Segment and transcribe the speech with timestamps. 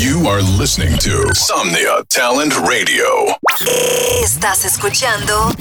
[0.00, 3.36] You are listening to Somnia Talent Radio.
[4.22, 5.52] Estás escuchando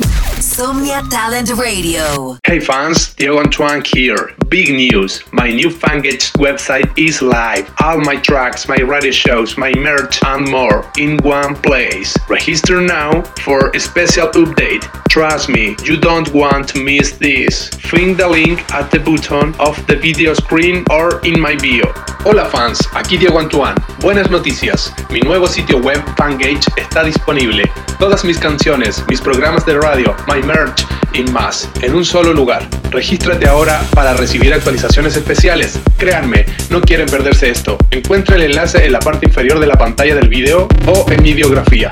[0.55, 2.37] Talent Radio.
[2.43, 4.33] Hey fans, Diego Antoine here.
[4.49, 5.23] Big news!
[5.31, 7.71] My new Fangage website is live.
[7.81, 12.17] All my tracks, my radio shows, my merch, and more in one place.
[12.27, 14.89] Register now for a special update.
[15.09, 17.69] Trust me, you don't want to miss this.
[17.69, 21.93] Find the link at the bottom of the video screen or in my bio.
[22.25, 23.77] Hola fans, aquí Diego Antoine.
[24.01, 24.91] Buenas noticias.
[25.09, 27.63] Mi nuevo sitio web Fangage está disponible.
[27.99, 32.67] Todas mis canciones, mis programas de radio, my merch y más en un solo lugar.
[32.89, 35.79] Regístrate ahora para recibir actualizaciones especiales.
[35.97, 37.77] Créanme, no quieren perderse esto.
[37.91, 41.33] Encuentra el enlace en la parte inferior de la pantalla del video o en mi
[41.33, 41.89] biografía.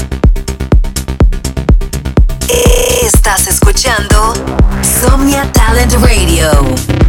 [3.03, 4.33] Estás escuchando
[4.81, 7.06] Somnia Talent Radio.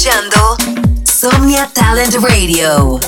[0.00, 0.56] escuchando
[1.04, 2.98] Somnia Talent Radio.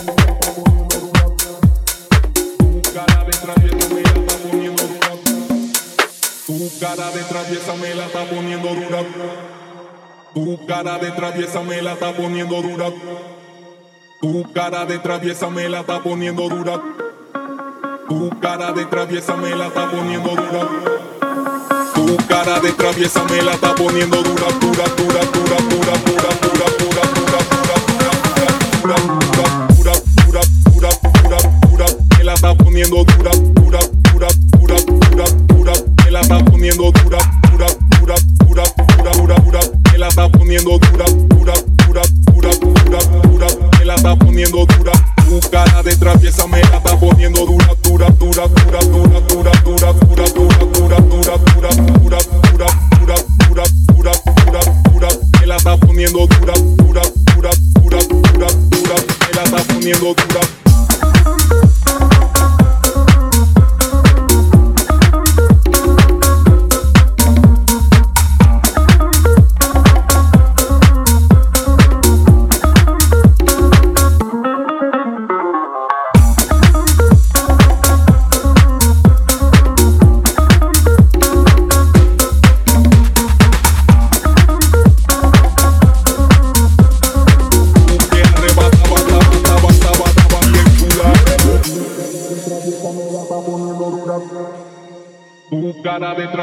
[6.46, 9.04] Tu cara de traviesa me la está poniendo dura.
[10.34, 12.90] Tu cara de traviesa me la está poniendo dura.
[14.20, 16.82] Tu cara de traviesa me la está poniendo dura.
[18.06, 20.68] Tu cara de traviesa me la está poniendo dura.
[21.94, 26.81] Tu cara de traviesa me la está poniendo dura, dura, dura, dura, dura, dura, dura
[28.96, 29.42] pura,
[29.76, 29.92] pura,
[30.25, 30.40] pura,
[30.72, 33.51] pura, pura, pura, que la está poniendo dura.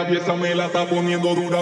[0.10, 1.60] traviesa me la está poniendo dura.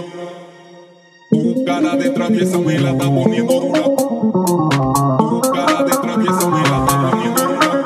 [1.30, 3.84] Tu cara de traviesa me la está poniendo dura.
[3.84, 7.84] Tu cara de traviesa me la está poniendo dura.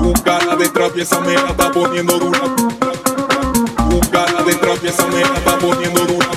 [0.00, 2.40] Tu cara de traviesa me la está poniendo dura.
[3.90, 6.28] Tu cara de traviesa me la está poniendo dura.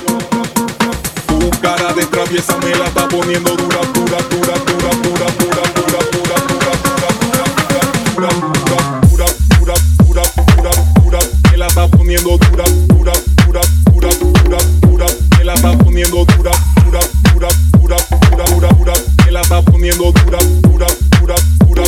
[1.27, 4.53] Tu cara de traviesa me la está poniendo dura, dura, dura.
[4.65, 4.70] dura.
[5.21, 5.61] Dura,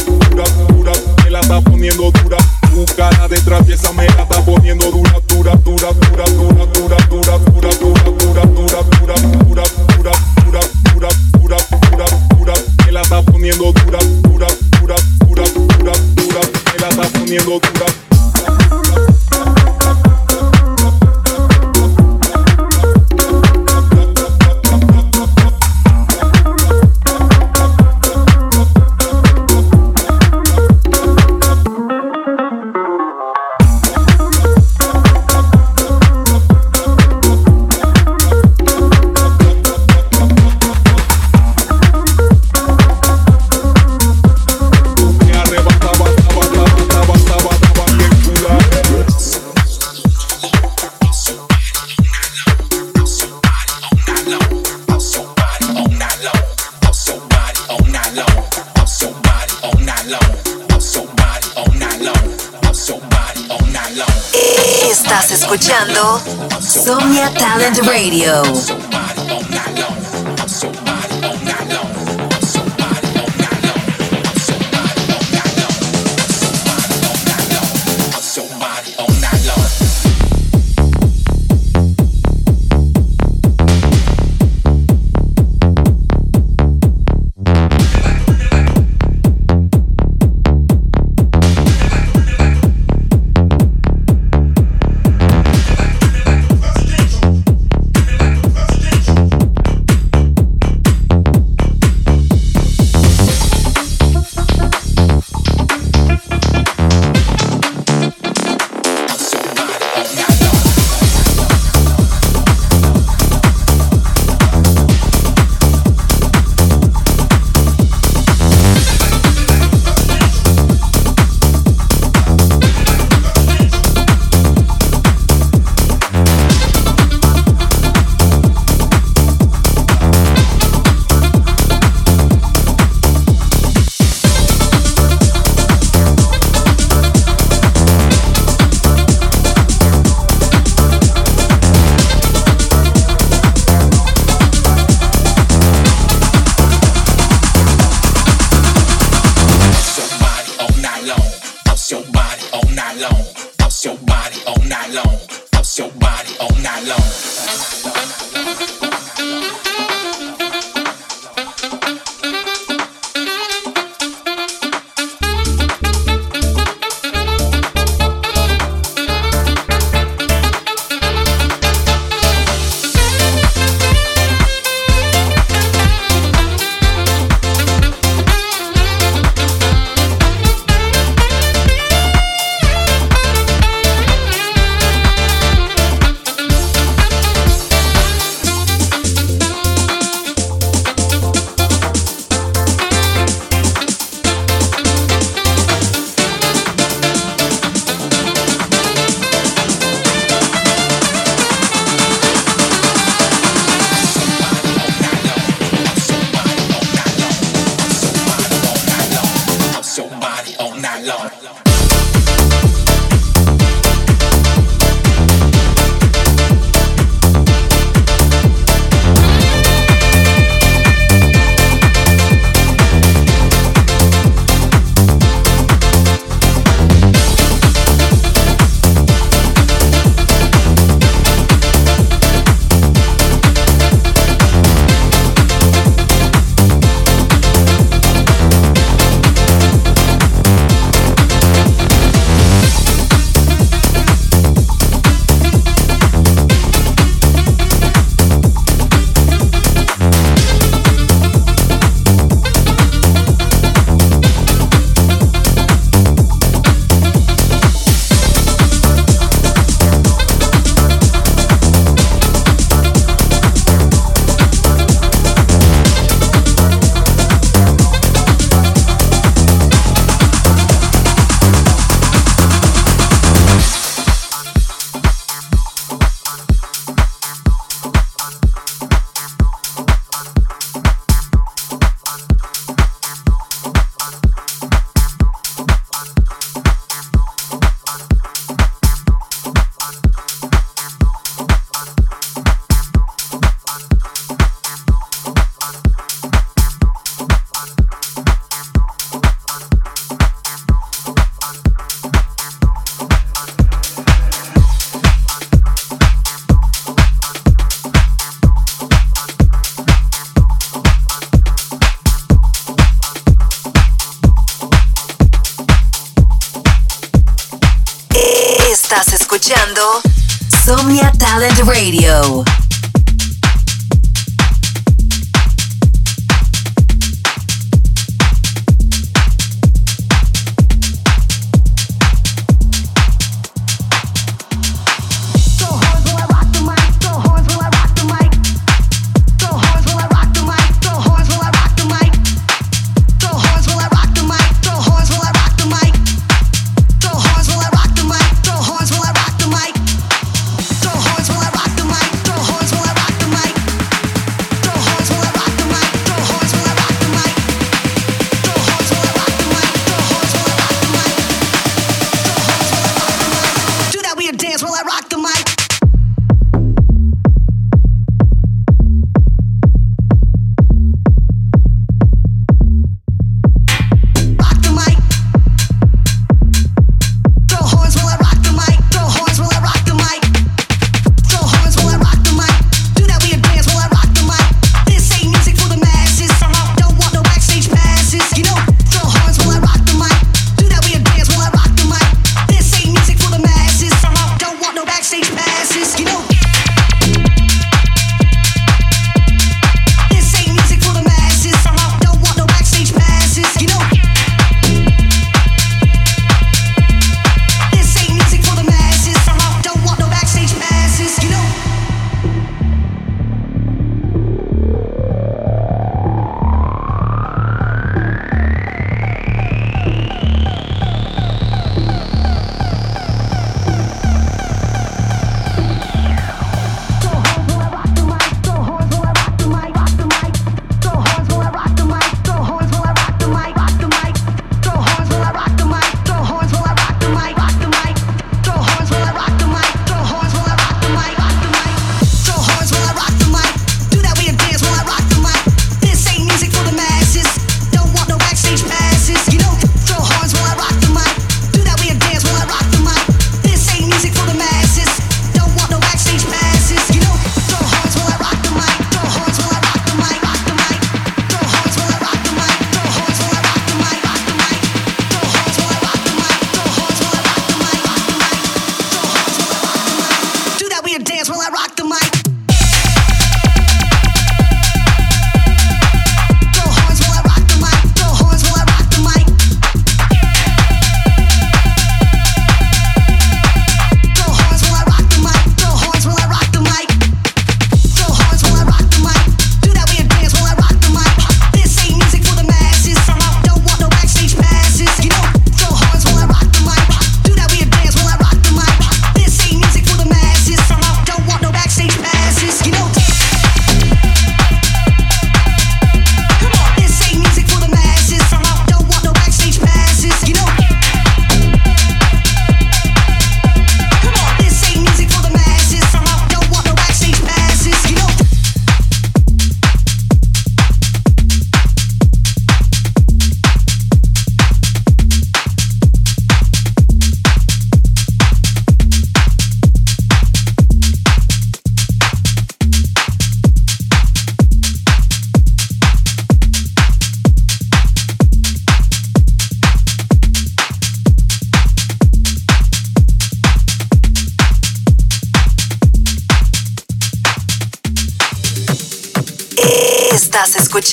[0.06, 0.92] dura, dura,
[1.24, 2.38] me la va poniendo dura.
[2.72, 4.63] Tu cara de traviesa me la va poniendo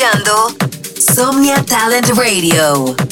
[0.01, 0.49] escuchando
[0.99, 3.10] Somnia Talent Radio.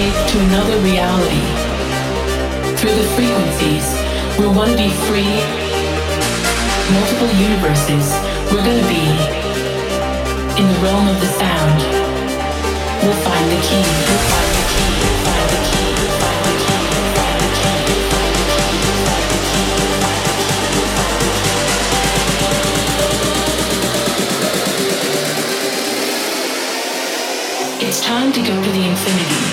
[0.00, 1.44] escape to another reality.
[2.78, 3.84] Through the frequencies,
[4.38, 5.36] we're going to be free.
[6.96, 8.08] Multiple universes,
[8.50, 9.04] we're going to be
[10.56, 11.80] in the realm of the sound.
[13.02, 13.84] We'll find the key.
[14.08, 14.90] We'll find the key.
[15.04, 15.88] We'll find the key.
[16.00, 16.40] We'll find
[17.40, 17.68] the key.
[27.86, 29.49] It's time to go to the infinity.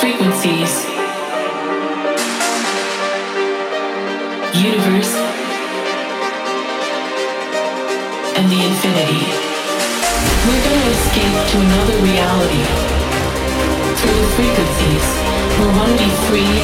[0.00, 0.84] Frequencies.
[4.52, 5.14] Universe.
[8.36, 9.24] And the infinity.
[10.44, 12.64] We're going to escape to another reality.
[13.96, 15.04] Through frequencies,
[15.58, 16.54] we're going to be free.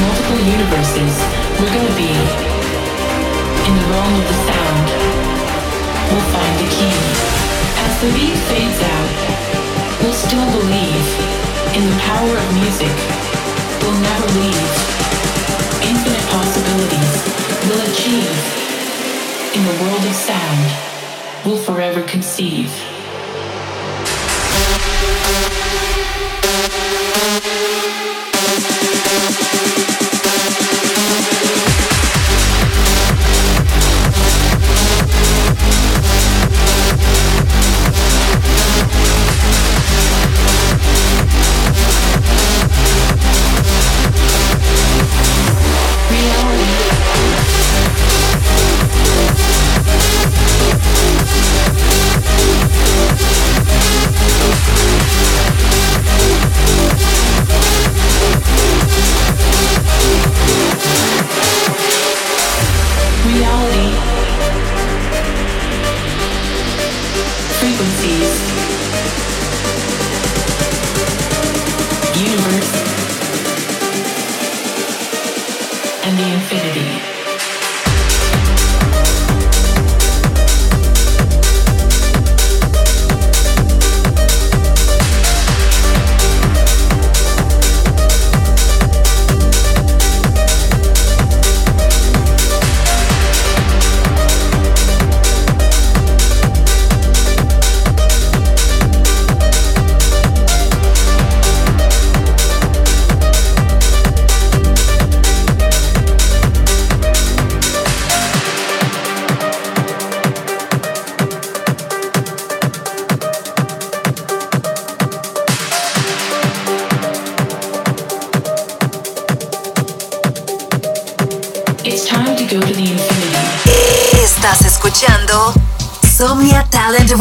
[0.00, 1.12] Multiple universes.
[1.60, 2.12] We're going to be
[3.68, 4.86] in the realm of the sound.
[6.10, 7.45] We'll find the key.
[7.86, 9.10] As the beat fades out,
[10.02, 11.06] we'll still believe
[11.76, 12.94] in the power of music.
[13.80, 14.72] We'll never leave.
[15.86, 17.12] Infinite possibilities
[17.68, 18.36] we'll achieve
[19.54, 20.66] in the world of sound.
[21.44, 22.70] We'll forever conceive.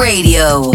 [0.06, 0.75] Radio.